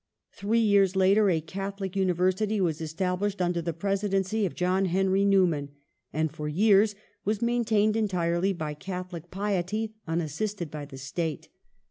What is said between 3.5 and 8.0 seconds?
the presidency of John Henry Newman, and for years was maintained